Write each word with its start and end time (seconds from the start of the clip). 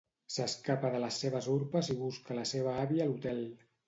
S'escapa 0.35 0.89
de 0.95 1.01
les 1.03 1.19
seves 1.23 1.49
urpes 1.55 1.89
i 1.95 1.97
busca 1.99 2.39
la 2.39 2.47
seva 2.53 2.73
àvia 2.85 3.05
a 3.05 3.07
l'hotel. 3.11 3.45